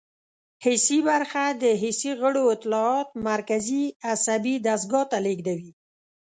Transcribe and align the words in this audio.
حسي 0.63 0.97
برخه 1.09 1.43
د 1.61 1.63
حسي 1.81 2.11
غړو 2.21 2.43
اطلاعات 2.55 3.07
مرکزي 3.29 3.83
عصبي 4.11 4.55
دستګاه 4.65 5.05
ته 5.11 5.17
لیږدوي. 5.25 5.71